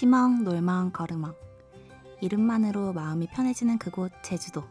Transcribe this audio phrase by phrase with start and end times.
[0.00, 1.34] 시멍, 놀멍, 걸음멍.
[2.22, 4.64] 이름만으로 마음이 편해지는 그곳 제주도.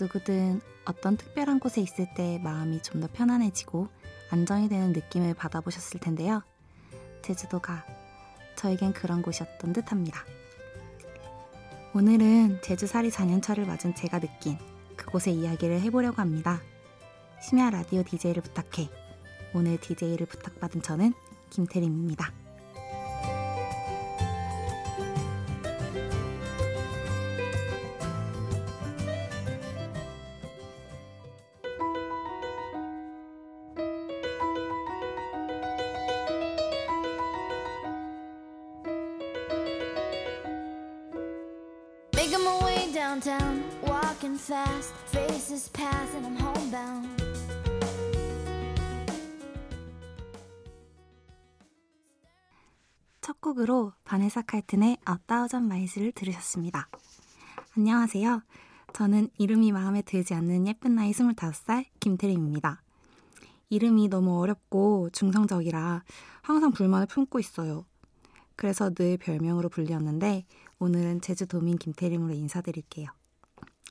[0.00, 3.88] 누구든 어떤 특별한 곳에 있을 때 마음이 좀 더 편안해지고
[4.30, 6.44] 안정이 되는 느낌을 받아보셨을 텐데요.
[7.22, 7.84] 제주도가
[8.54, 10.24] 저에겐 그런 곳이었던 듯 합니다.
[11.92, 14.58] 오늘은 제주살이 4년차를 맞은 제가 느낀
[14.96, 16.60] 그곳의 이야기를 해보려고 합니다.
[17.42, 18.90] 심야 라디오 DJ를 부탁해.
[19.54, 21.14] 오늘 DJ를 부탁받은 저는
[21.50, 22.46] 김태림입니다.
[44.48, 47.06] Fast, faces pass, and I'm homebound.
[53.20, 56.88] 첫 곡으로 바네사 칼튼의 A Thousand Miles를 들으셨습니다.
[57.76, 58.40] 안녕하세요.
[58.94, 62.82] 저는 이름이 마음에 들지 않는 예쁜 나이 25살 김태림입니다.
[63.68, 66.04] 이름이 너무 어렵고 중성적이라
[66.40, 67.84] 항상 불만을 품고 있어요.
[68.56, 70.46] 그래서 늘 별명으로 불렸는데
[70.78, 73.17] 오늘은 제주도민 김태림으로 인사드릴게요.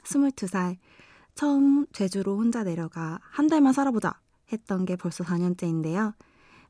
[0.08, 0.78] 22살
[1.36, 4.20] 처음 제주로 혼자 내려가 한 달만 살아보자
[4.52, 6.14] 했던 게 벌써 4년째인데요.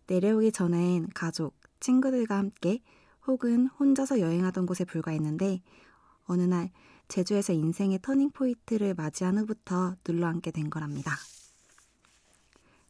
[0.08, 2.82] 내려오기 전엔 가족, 친구들과 함께
[3.28, 5.62] 혹은 혼자서 여행하던 곳에 불과했는데
[6.26, 6.72] 어느 날
[7.08, 11.12] 제주에서 인생의 터닝 포인트를 맞이한 후부터 눌러앉게 된 거랍니다.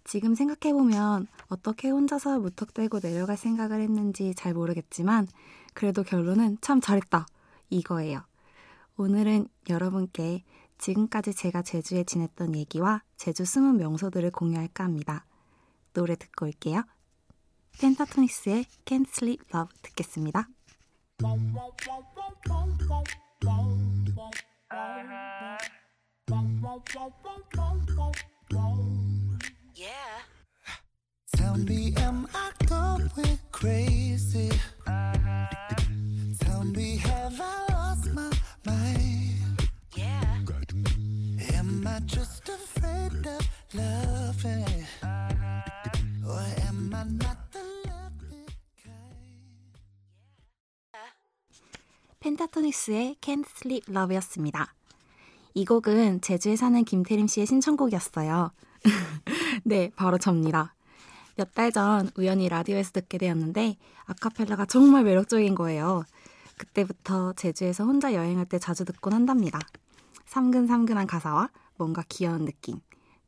[0.04, 5.28] 지금 생각해보면 어떻게 혼자서 무턱대고 내려갈 생각을 했는지 잘 모르겠지만
[5.74, 7.26] 그래도 결론은 참 잘했다
[7.70, 8.24] 이거예요.
[9.00, 10.44] 오늘은 여러분께
[10.80, 15.26] 지금까지 제가 제주에 지냈던 얘기와 제주 숨은 명소들을 공유할까 합니다.
[15.94, 16.84] 노래 듣고 올게요.
[17.80, 20.48] 펜타토니스의 Can't Sleep Love 듣겠습니다.
[52.20, 54.74] 펜타토니스의 Can't Sleep Love였습니다.
[55.54, 58.52] 이 곡은 제주에 사는 김태림 씨의 신청곡이었어요.
[59.66, 60.74] 네, 바로 접니다.
[61.36, 66.06] 몇 달 전 우연히 라디오에서 듣게 되었는데 아카펠라가 정말 매력적인 거예요.
[66.58, 69.60] 그때부터 제주에서 혼자 여행할 때 자주 듣곤 한답니다.
[70.26, 72.80] 삼근삼근한 가사와 뭔가 귀여운 느낌.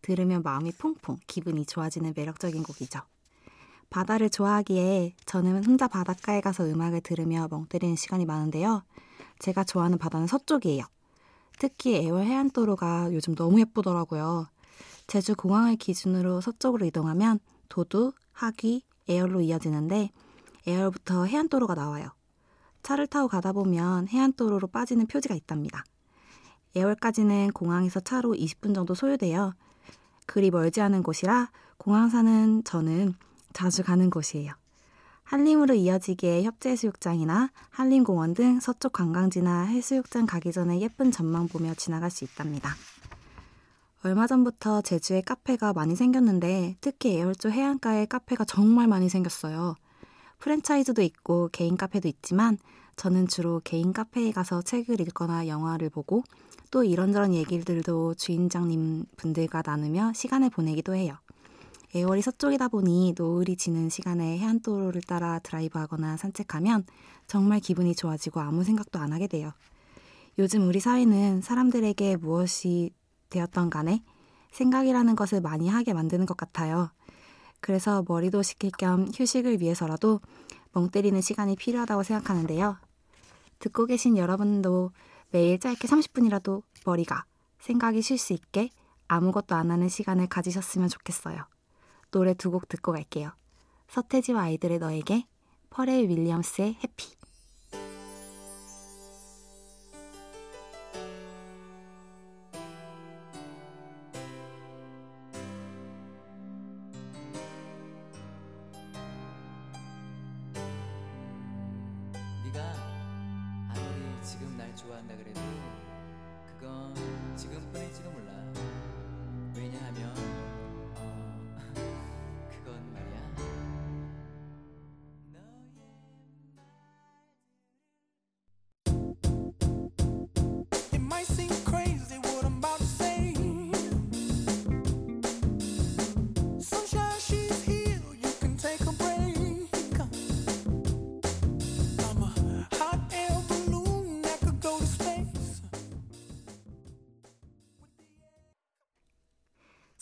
[0.02, 3.02] 들으면 마음이 퐁퐁 기분이 좋아지는 매력적인 곡이죠.
[3.90, 8.84] 바다를 좋아하기에 저는 혼자 바닷가에 가서 음악을 들으며 멍 때리는 시간이 많은데요.
[9.40, 10.84] 제가 좋아하는 바다는 서쪽이에요.
[11.58, 14.48] 특히 애월 해안도로가 요즘 너무 예쁘더라고요.
[15.08, 20.12] 제주 공항을 기준으로 서쪽으로 이동하면 도두, 하귀, 애월로 이어지는데
[20.68, 22.10] 애월부터 해안도로가 나와요.
[22.84, 25.84] 차를 타고 가다 보면 해안도로로 빠지는 표지가 있답니다.
[26.78, 29.54] 애월까지는 공항에서 차로 20분 정도 소요돼요.
[30.30, 33.16] 그리 멀지 않은 곳이라 공항 사는 저는
[33.52, 34.54] 자주 가는 곳이에요.
[35.24, 42.26] 한림으로 이어지기에 협재해수욕장이나 한림공원 등 서쪽 관광지나 해수욕장 가기 전에 예쁜 전망 보며 지나갈 수
[42.26, 42.76] 있답니다.
[44.04, 49.78] 얼마 전부터 제주에 카페가 많이 생겼는데 특히 애월조 해안가에 카페가 정말 많이 생겼어요.
[50.40, 52.58] 프랜차이즈도 있고 개인 카페도 있지만
[52.96, 56.24] 저는 주로 개인 카페에 가서 책을 읽거나 영화를 보고
[56.72, 61.16] 또 이런저런 얘기들도 주인장님 분들과 나누며 시간을 보내기도 해요.
[61.96, 66.86] 애월이 서쪽이다 보니 노을이 지는 시간에 해안도로를 따라 드라이브하거나 산책하면
[67.26, 69.54] 정말 기분이 좋아지고 아무 생각도 안 하게 돼요.
[70.38, 72.92] 요즘 우리 사회는 사람들에게 무엇이
[73.30, 74.04] 되었던 간에
[74.52, 76.92] 생각이라는 것을 많이 하게 만드는 것 같아요.
[77.62, 80.22] 그래서 머리도 식힐 겸 휴식을 위해서라도
[80.72, 82.78] 멍 때리는 시간이 필요하다고 생각하는데요.
[83.60, 84.92] 듣고 계신 여러분도
[85.32, 87.26] 매일 짧게 30분이라도 머리가
[87.60, 88.70] 생각이 쉴 수 있게
[89.08, 91.46] 아무것도 안 하는 시간을 가지셨으면 좋겠어요.
[92.12, 93.32] 노래 두 곡 듣고 갈게요.
[93.90, 95.26] 서태지와 아이들의 너에게,
[95.70, 97.19] 퍼렐 윌리엄스의 해피.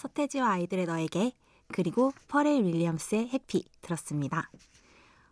[0.07, 1.33] 서태지와 아이들의 너에게
[1.67, 4.49] 그리고 퍼렐 윌리엄스의 해피 들었습니다.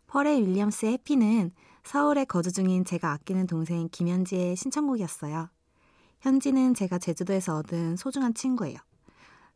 [0.08, 1.52] 퍼렐 윌리엄스의 해피는
[1.84, 5.50] 서울에 거주 중인 제가 아끼는 동생 김현지의 신청곡이었어요.
[6.22, 8.78] 현지는 제가 제주도에서 얻은 소중한 친구예요.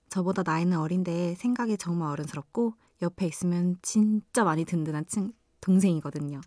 [0.10, 6.40] 저보다 나이는 어린데 생각이 정말 어른스럽고 옆에 있으면 진짜 많이 든든한 친, 동생이거든요.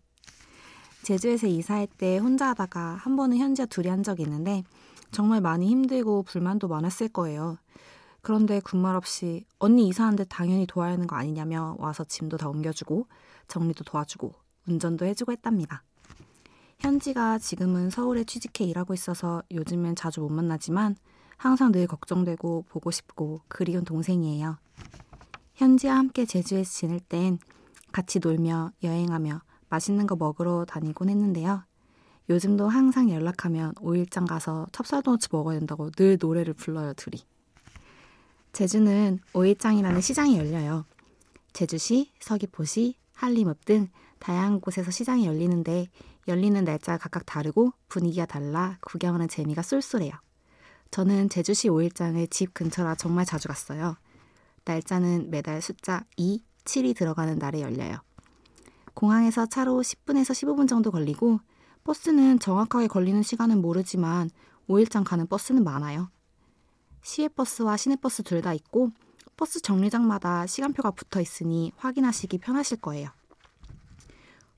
[1.03, 4.63] 제주에서 이사할 때 혼자 하다가 한 번은 현지와 둘이 한 적이 있는데
[5.11, 7.59] 정말 많이 힘들고 불만도 많았을 거예요.
[8.23, 13.09] 그런데 군말 없이 언니 이사하는데 당연히 도와야 하는 거 아니냐며 와서 짐도 다 옮겨주고
[13.49, 14.33] 정리도 도와주고
[14.69, 15.83] 운전도 해주고 했답니다.
[16.79, 20.97] 현지가 지금은 서울에 취직해 일하고 있어서 요즘엔 자주 못 만나지만
[21.37, 24.57] 항상 늘 걱정되고 보고 싶고 그리운 동생이에요.
[25.55, 27.39] 현지와 함께 제주에서 지낼 땐
[27.91, 31.65] 같이 놀며 여행하며 맛있는 거 먹으러 다니곤 했는데요.
[32.31, 37.25] 요즘도 항상 연락하면 5일장 가서 찹쌀도너츠 먹어야 된다고 늘 노래를 불러요, 둘이.
[38.53, 40.85] 제주는 5일장이라는 시장이 열려요.
[41.55, 43.89] 제주시, 서귀포시, 한림읍 등
[44.19, 45.89] 다양한 곳에서 시장이 열리는데
[46.29, 50.13] 열리는 날짜가 각각 다르고 분위기가 달라 구경하는 재미가 쏠쏠해요.
[50.91, 53.97] 저는 제주시 5일장을 집 근처라 정말 자주 갔어요.
[54.67, 57.97] 날짜는 매달 숫자 2, 7이 들어가는 날에 열려요.
[58.93, 61.41] 공항에서 차로 10분에서 15분 정도 걸리고
[61.85, 64.31] 버스는 정확하게 걸리는 시간은 모르지만
[64.69, 66.11] 5일장 가는 버스는 많아요.
[67.03, 68.91] 시외버스와 시내버스 둘 다 있고
[69.37, 73.11] 버스 정류장마다 시간표가 붙어 있으니 확인하시기 편하실 거예요.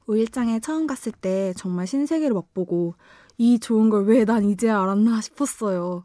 [0.07, 2.95] 5일장에 처음 갔을 때 정말 신세계를 맛보고
[3.39, 6.05] 이 좋은 걸 왜 난 이제 알았나 싶었어요.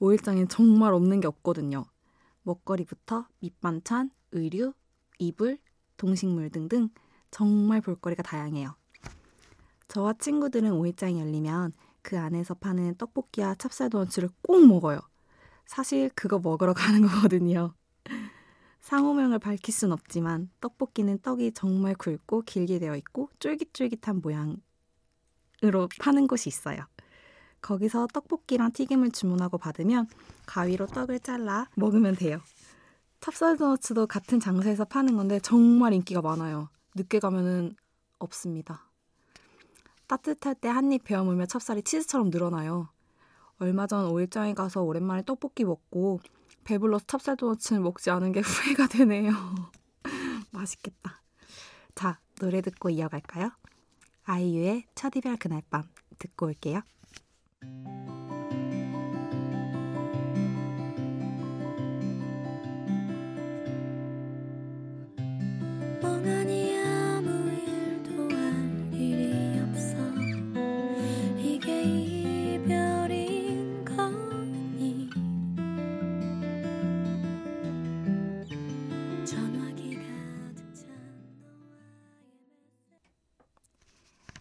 [0.00, 1.84] 5일장엔 정말 없는 게 없거든요.
[2.42, 4.72] 먹거리부터 밑반찬, 의류,
[5.18, 5.58] 이불,
[5.96, 6.88] 동식물 등등
[7.30, 8.74] 정말 볼거리가 다양해요.
[9.88, 15.00] 저와 친구들은 5일장이 열리면 그 안에서 파는 떡볶이와 찹쌀도너츠를 꼭 먹어요.
[15.66, 17.74] 사실 그거 먹으러 가는 거거든요.
[18.80, 24.60] 상호명을 밝힐 순 없지만 떡볶이는 떡이 정말 굵고 길게 되어 있고 쫄깃쫄깃한 모양으로
[26.00, 26.86] 파는 곳이 있어요.
[27.62, 30.06] 거기서 떡볶이랑 튀김을 주문하고 받으면
[30.46, 32.40] 가위로 떡을 잘라 먹으면 돼요.
[33.20, 36.68] 찹쌀도너츠도 같은 장소에서 파는 건데 정말 인기가 많아요.
[36.94, 37.74] 늦게 가면은
[38.18, 38.88] 없습니다.
[40.06, 42.88] 따뜻할 때 한 입 베어 물면 찹쌀이 치즈처럼 늘어나요.
[43.58, 46.20] 얼마 전 5일장에 가서 오랜만에 떡볶이 먹고
[46.64, 49.32] 배불러서 찹쌀도너츠를 먹지 않은 게 후회가 되네요.
[50.50, 51.22] 맛있겠다.
[51.94, 53.50] 자, 노래 듣고 이어갈까요?
[54.24, 55.84] 아이유의 첫 이별 그날 밤
[56.18, 56.82] 듣고 올게요.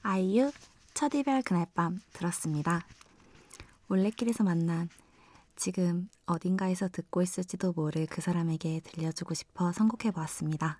[0.08, 0.52] 아이유
[0.94, 2.86] 첫 이별 그날 밤 들었습니다.
[3.90, 4.88] 올레길에서 만난
[5.56, 10.80] 지금 어딘가에서 듣고 있을지도 모를 그 사람에게 들려주고 싶어 선곡해 보았습니다.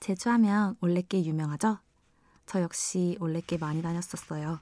[0.00, 1.78] 제주하면 올레길 유명하죠?
[2.44, 4.60] 저 역시 올레길 많이 다녔었어요.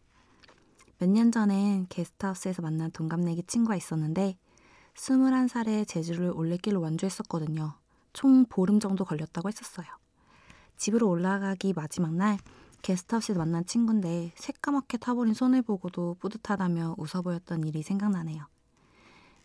[0.98, 4.38] 몇 년 전엔 게스트하우스에서 만난 동갑내기 친구가 있었는데
[4.94, 7.74] 21살에 제주를 올레길로 완주했었거든요.
[8.12, 9.88] 총 보름 정도 걸렸다고 했었어요.
[10.76, 12.38] 집으로 올라가기 마지막 날
[12.82, 18.46] 게스트하우스에서 만난 친구인데 새까맣게 타버린 손을 보고도 뿌듯하다며 웃어 보였던 일이 생각나네요.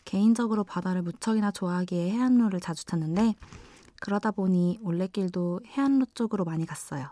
[0.05, 3.35] 개인적으로 바다를 무척이나 좋아하기에 해안로를 자주 탔는데
[3.99, 7.11] 그러다 보니 올레길도 해안로 쪽으로 많이 갔어요.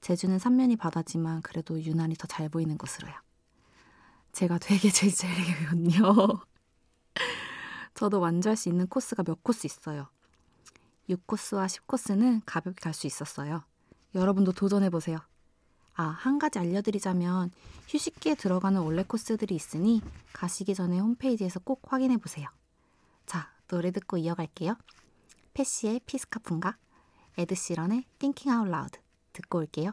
[0.00, 3.14] 제주는 삼면이 바다지만 그래도 유난히 더 잘 보이는 곳으로요.
[4.32, 6.14] 제가 되게 제주이거든요.
[7.94, 10.08] 저도 완주할 수 있는 코스가 몇 코스 있어요.
[11.08, 13.64] 6코스와 10코스는 가볍게 갈 수 있었어요.
[14.14, 15.18] 여러분도 도전해보세요.
[15.94, 17.50] 아, 한 가지 알려드리자면
[17.88, 20.00] 휴식기에 들어가는 원래 코스들이 있으니
[20.32, 22.48] 가시기 전에 홈페이지에서 꼭 확인해보세요.
[23.26, 24.76] 자, 노래 듣고 이어갈게요.
[25.54, 26.76] 패시의 피스카푼가,
[27.36, 28.98] 에드시런의 Thinking Out Loud
[29.32, 29.92] 듣고 올게요.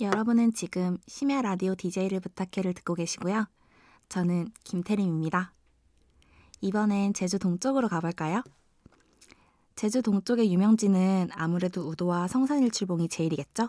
[0.00, 3.46] 여러분은 지금 심야 라디오 DJ를 부탁해를 듣고 계시고요.
[4.08, 5.52] 저는 김태림입니다.
[6.62, 8.42] 이번엔 제주 동쪽으로 가볼까요?
[9.76, 13.68] 제주 동쪽의 유명지는 아무래도 우도와 성산일출봉이 제일이겠죠?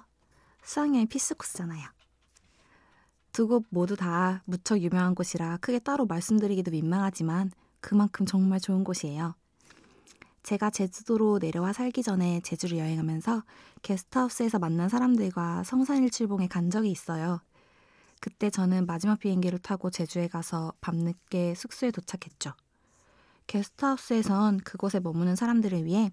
[0.63, 1.85] 수학여행 필수 코스잖아요.
[3.33, 9.35] 두 곳 모두 다 무척 유명한 곳이라 크게 따로 말씀드리기도 민망하지만 그만큼 정말 좋은 곳이에요.
[10.43, 13.43] 제가 제주도로 내려와 살기 전에 제주를 여행하면서
[13.83, 17.41] 게스트하우스에서 만난 사람들과 성산일출봉에 간 적이 있어요.
[18.19, 22.53] 그때 저는 마지막 비행기를 타고 제주에 가서 밤늦게 숙소에 도착했죠.
[23.48, 26.12] 게스트하우스에선 그곳에 머무는 사람들을 위해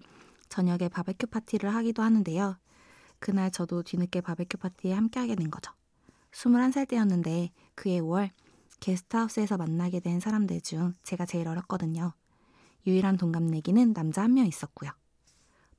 [0.49, 2.57] 저녁에 바베큐 파티를 하기도 하는데요.
[3.19, 5.71] 그날 저도 뒤늦게 바베큐 파티에 함께하게 된 거죠.
[6.31, 8.29] 21살 때였는데 그해 5월
[8.79, 12.13] 게스트하우스에서 만나게 된 사람들 중 제가 제일 어렸거든요.
[12.87, 14.91] 유일한 동갑내기는 남자 한 명 있었고요.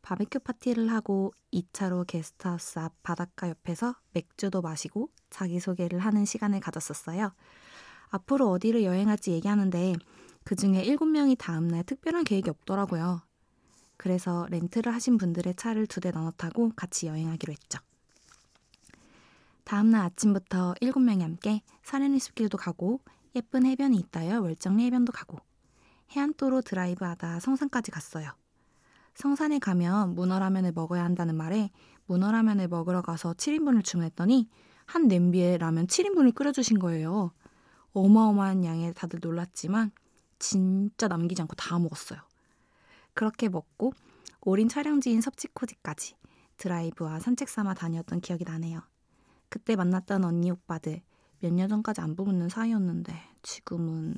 [0.03, 7.33] 바베큐 파티를 하고 2차로 게스트하우스 앞 바닷가 옆에서 맥주도 마시고 자기소개를 하는 시간을 가졌었어요.
[8.11, 9.95] 앞으로 어디를 여행할지 얘기하는데
[10.45, 13.21] 그 중에 7명이 다음날 특별한 계획이 없더라고요.
[13.99, 17.79] 그래서 렌트를 하신 분들의 차를 두 대 나눠 타고 같이 여행하기로 했죠.
[19.65, 23.01] 다음날 아침부터 7명이 함께 사려니 숲길도 가고
[23.37, 25.39] 예쁜 해변이 있다여 월정리 해변도 가고
[26.13, 28.31] 해안도로 드라이브하다 성산까지 갔어요.
[29.15, 31.71] 성산에 가면 문어라면을 먹어야 한다는 말에
[32.07, 34.49] 문어라면을 먹으러 가서 7인분을 주문했더니
[34.87, 37.33] 한 냄비에 라면 7인분을 끓여주신 거예요.
[37.93, 39.93] 어마어마한 양에 다들 놀랐지만
[40.39, 42.21] 진짜 남기지 않고 다 먹었어요.
[43.15, 43.93] 그렇게 먹고
[44.41, 46.15] 올인 촬영지인 섭지코지까지
[46.57, 48.83] 드라이브와 산책 삼아 다녔던 기억이 나네요.
[49.49, 51.03] 그때 만났던 언니 오빠들
[51.41, 54.15] 몇 년 전까지 안부 묻는 사이였는데 지금은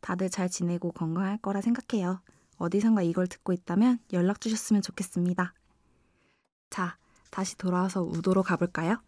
[0.00, 2.20] 다들 잘 지내고 건강할 거라 생각해요.
[2.58, 5.54] 어디선가 이걸 듣고 있다면 연락 주셨으면 좋겠습니다.
[6.70, 6.98] 자,
[7.30, 9.00] 다시 돌아와서 우도로 가볼까요?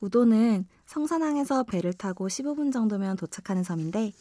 [0.00, 4.12] 우도는 성산항에서 배를 타고 15분 정도면 도착하는 섬인데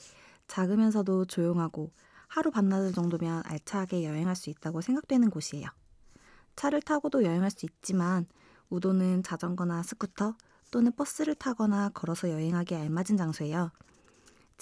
[0.47, 1.91] 작으면서도 조용하고
[2.27, 5.67] 하루 반나절 정도면 알차게 여행할 수 있다고 생각되는 곳이에요.
[6.55, 8.25] 차를 타고도 여행할 수 있지만
[8.69, 10.35] 우도는 자전거나 스쿠터
[10.71, 13.71] 또는 버스를 타거나 걸어서 여행하기에 알맞은 장소예요.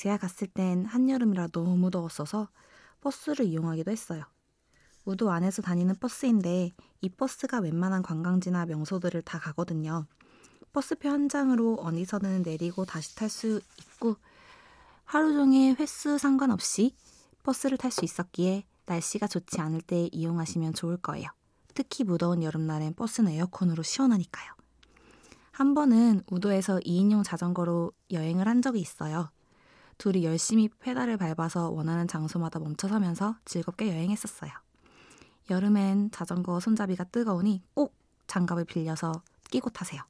[0.02, 2.50] 제가 갔을 땐 한여름이라 너무 더웠어서
[3.02, 4.24] 버스를 이용하기도 했어요.
[5.06, 10.08] 우도 안에서 다니는 버스인데 이 버스가 웬만한 관광지나 명소들을 다 가거든요.
[10.74, 14.16] 버스표 한 장으로 어디서든 내리고 다시 탈 수 있고
[15.06, 16.96] 하루 종일 횟수 상관없이
[17.44, 21.30] 버스를 탈 수 있었기에 날씨가 좋지 않을 때 이용하시면 좋을 거예요.
[21.76, 24.52] 특히 무더운 여름날엔 버스는 에어컨으로 시원하니까요.
[25.52, 29.30] 한 번은 우도에서 2인용 자전거로 여행을 한 적이 있어요.
[30.02, 34.50] 둘이 열심히 페달을 밟아서 원하는 장소마다 멈춰서면서 즐겁게 여행했었어요.
[35.52, 37.94] 여름엔 자전거 손잡이가 뜨거우니 꼭
[38.26, 39.12] 장갑을 빌려서
[39.52, 40.02] 끼고 타세요.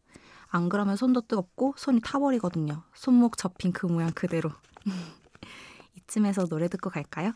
[0.48, 2.84] 안 그러면 손도 뜨겁고 손이 타버리거든요.
[2.94, 4.52] 손목 접힌 그 모양 그대로.
[5.98, 7.34] 이쯤에서 노래 듣고 갈까요?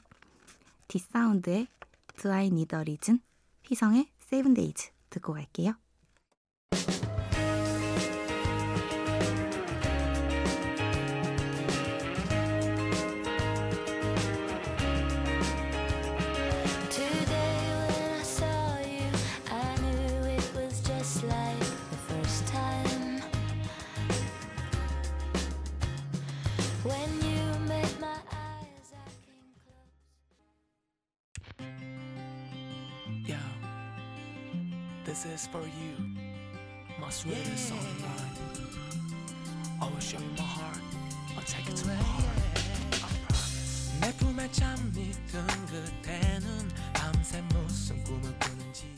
[0.88, 1.68] 디사운드의
[2.16, 3.20] Do I Need a Reason,
[3.66, 5.74] 휘성의 Seven Days 듣고 갈게요.
[35.15, 35.95] This is for you,
[37.00, 38.36] my sweetest song of mine.
[39.81, 40.81] I will show you my heart.
[41.38, 42.27] I'll take it to my heart.
[42.91, 44.00] I promise.
[44.01, 48.93] 내 품에 잠이 든 그대는 밤새 무슨 꿈을 꾸는지.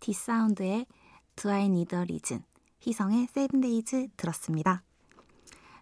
[0.00, 0.86] 디사운드의
[1.36, 2.42] Do I Need a Reason,
[2.80, 4.82] 희성의 Seven Days 들었습니다.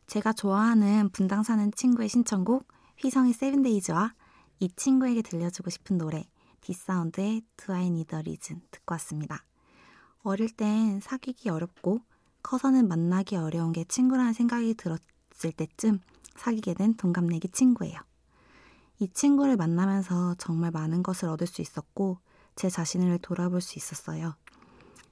[0.07, 4.13] 제가 좋아하는 분당 사는 친구의 신청곡 휘성의 Seven Days와
[4.61, 6.29] 이 친구에게 들려주고 싶은 노래
[6.61, 9.45] D'Sound의 Do I Need a Reason 듣고 왔습니다.
[10.23, 12.01] 어릴 땐 사귀기 어렵고
[12.43, 16.01] 커서는 만나기 어려운 게 친구라는 생각이 들었을 때쯤
[16.37, 18.01] 사귀게 된 동갑내기 친구예요.
[19.01, 22.19] 이 친구를 만나면서 정말 많은 것을 얻을 수 있었고
[22.57, 24.35] 제 자신을 돌아볼 수 있었어요.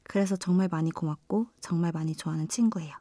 [0.02, 2.94] 그래서 정말 많이 고맙고 정말 많이 좋아하는 친구예요.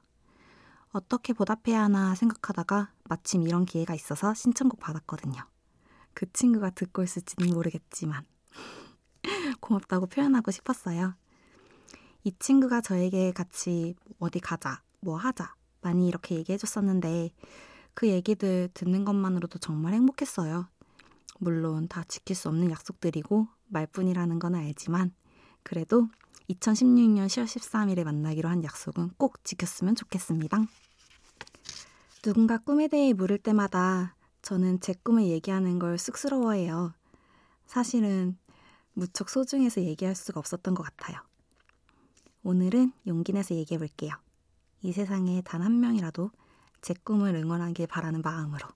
[0.89, 5.41] 어떻게 보답해야 하나 생각하다가 마침 이런 기회가 있어서 신청곡 받았거든요.
[6.13, 8.23] 그 친구가 듣고 있을지는 모르겠지만
[9.61, 11.15] 고맙다고 표현하고 싶었어요.
[12.23, 17.31] 이 친구가 저에게 같이 어디 가자, 뭐 하자 많이 이렇게 얘기해 줬었는데
[17.93, 20.67] 그 얘기들 듣는 것만으로도 정말 행복했어요.
[21.39, 25.13] 물론 다 지킬 수 없는 약속들이고 말뿐이라는 건 알지만
[25.63, 26.07] 그래도
[26.49, 30.65] 2016년 10월 13일에 만나기로 한 약속은 꼭 지켰으면 좋겠습니다.
[32.21, 36.93] 누군가 꿈에 대해 물을 때마다 저는 제 꿈을 얘기하는 걸 쑥스러워해요.
[37.65, 38.37] 사실은
[38.95, 41.19] 무척 소중해서 얘기할 수가 없었던 것 같아요.
[42.43, 44.13] 오늘은 용기 내서 얘기해 볼게요.
[44.81, 46.31] 이 세상에 단 한 명이라도
[46.81, 48.67] 제 꿈을 응원하길 바라는 마음으로.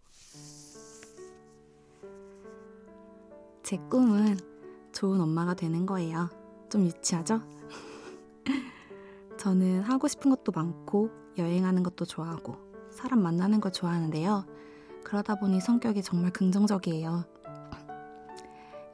[3.64, 4.38] 제 꿈은
[4.92, 6.30] 좋은 엄마가 되는 거예요.
[6.70, 7.42] 좀 유치하죠?
[9.40, 12.58] 저는 하고 싶은 것도 많고 여행하는 것도 좋아하고
[12.92, 14.46] 사람 만나는 거 좋아하는데요.
[15.04, 17.24] 그러다 보니 성격이 정말 긍정적이에요.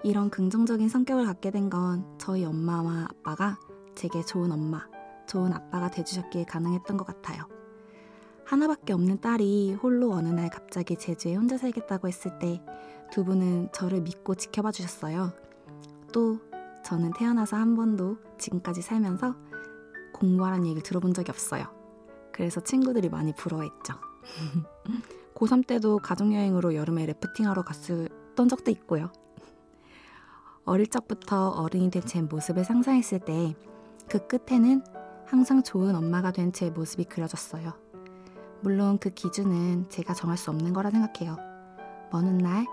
[0.05, 3.57] 이런 긍정적인 성격을 갖게 된 건 저희 엄마와 아빠가
[3.95, 4.87] 제게 좋은 엄마,
[5.25, 7.47] 좋은 아빠가 돼주셨기에 가능했던 것 같아요.
[8.45, 12.61] 하나밖에 없는 딸이 홀로 어느 날 갑자기 제주에 혼자 살겠다고 했을 때
[13.11, 15.31] 두 분은 저를 믿고 지켜봐 주셨어요.
[16.11, 16.39] 또
[16.83, 19.35] 저는 태어나서 한 번도 지금까지 살면서
[20.13, 21.65] 공부하라는 얘기를 들어본 적이 없어요.
[22.31, 23.93] 그래서 친구들이 많이 부러워했죠.
[25.35, 29.11] 고3 때도 가족여행으로 여름에 래프팅하러 갔었던 적도 있고요.
[30.65, 33.55] 어릴 적부터 어른이 된 제 모습을 상상했을 때
[34.07, 34.83] 그 끝에는
[35.25, 37.73] 항상 좋은 엄마가 된 제 모습이 그려졌어요.
[38.61, 41.37] 물론 그 기준은 제가 정할 수 없는 거라 생각해요.
[42.11, 42.65] 먼날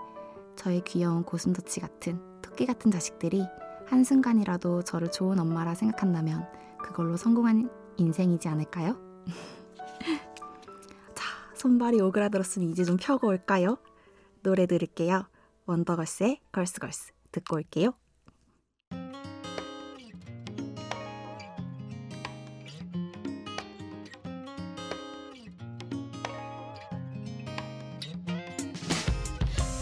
[0.55, 3.45] 저의 귀여운 고슴도치 같은 토끼 같은 자식들이
[3.87, 6.45] 한순간이라도 저를 좋은 엄마라 생각한다면
[6.83, 8.97] 그걸로 성공한 인생이지 않을까요?
[11.15, 11.23] 자,
[11.55, 13.77] 손발이 오그라들었으니 이제 좀 펴고 올까요?
[14.43, 15.25] 노래 들을게요.
[15.65, 17.94] 원더걸스의 걸스걸스 듣고 올게요.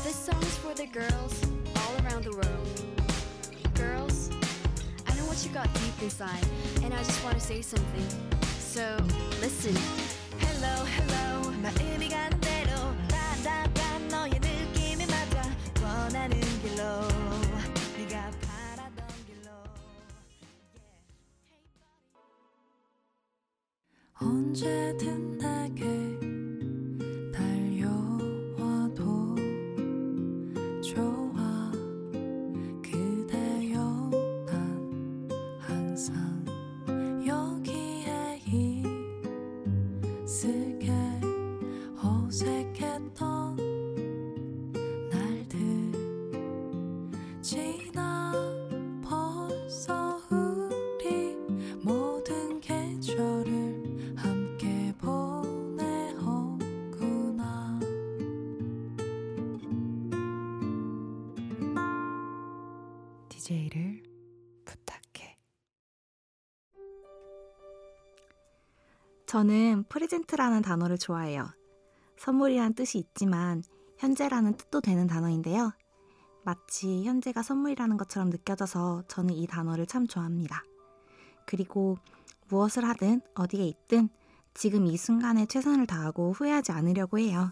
[0.05, 1.35] This song's for the girls
[1.77, 2.66] all around the world.
[3.75, 4.31] Girls,
[5.07, 6.45] I know what you got deep inside,
[6.83, 8.09] and I just want to say something.
[8.59, 8.97] So,
[9.40, 9.75] listen.
[10.38, 11.53] Hello, hello.
[11.62, 12.09] 마음이
[24.52, 26.01] 언제 든 내게
[63.52, 64.02] DJ를
[64.64, 65.38] 부탁해
[69.26, 71.50] 저는 프레젠트라는 단어를 좋아해요.
[72.18, 73.62] 선물이란 뜻이 있지만
[73.98, 75.74] 현재라는 뜻도 되는 단어인데요.
[76.44, 80.64] 마치 현재가 선물이라는 것처럼 느껴져서 저는 이 단어를 참 좋아합니다.
[81.46, 81.98] 그리고
[82.48, 84.08] 무엇을 하든 어디에 있든
[84.54, 87.52] 지금 이 순간에 최선을 다하고 후회하지 않으려고 해요.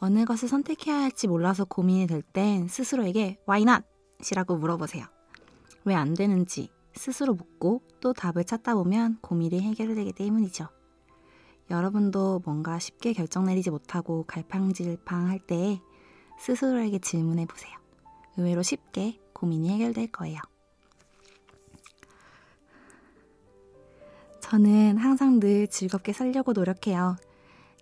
[0.00, 3.97] 어느 것을 선택해야 할지 몰라서 고민이 될 땐 스스로에게 why not?
[4.30, 5.06] 이라고 물어보세요.
[5.84, 10.68] 왜 안 되는지 스스로 묻고 또 답을 찾다 보면 고민이 해결되기 때문이죠.
[11.70, 15.80] 여러분도 뭔가 쉽게 결정 내리지 못하고 갈팡질팡 할 때에
[16.40, 17.72] 스스로에게 질문해 보세요.
[18.36, 20.40] 의외로 쉽게 고민이 해결될 거예요.
[24.40, 27.16] 저는 항상 늘 즐겁게 살려고 노력해요.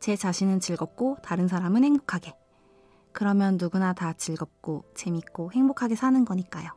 [0.00, 2.34] 제 자신은 즐겁고 다른 사람은 행복하게.
[3.16, 6.68] 그러면 누구나 다 즐겁고 재밌고 행복하게 사는 거니까요.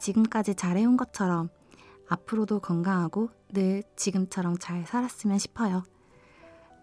[0.00, 1.48] 지금까지 잘해온 것처럼
[2.08, 5.84] 앞으로도 건강하고 늘 지금처럼 잘 살았으면 싶어요.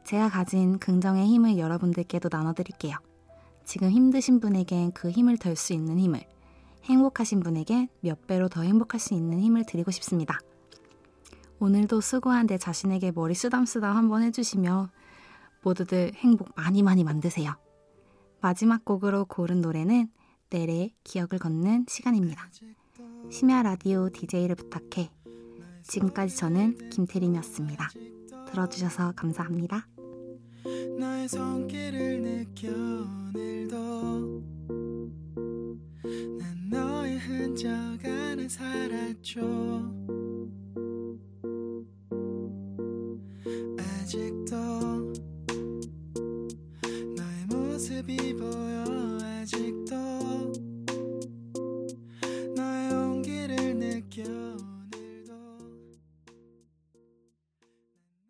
[0.05, 2.95] 제가 가진 긍정의 힘을 여러분들께도 나눠드릴게요.
[3.65, 6.23] 지금 힘드신 분에겐 그 힘을 덜 수 있는 힘을,
[6.85, 10.39] 행복하신 분에겐 몇 배로 더 행복할 수 있는 힘을 드리고 싶습니다.
[11.59, 14.89] 오늘도 수고한 내 자신에게 머리 쓰담쓰담 한번 해주시며
[15.61, 17.57] 모두들 행복 많이 많이 만드세요.
[18.41, 20.09] 마지막 곡으로 고른 노래는
[20.49, 22.49] 내래 기억을 걷는 시간입니다.
[23.29, 25.11] 심야 라디오 DJ를 부탁해.
[25.83, 27.89] 지금까지 저는 김태림이었습니다.
[28.47, 29.87] 들어주셔서 감사합니다.
[30.99, 34.43] 너의 손길을 느껴 오늘도
[36.39, 39.41] 난 너의 흔적 안에 살았죠
[48.17, 48.70] people boy.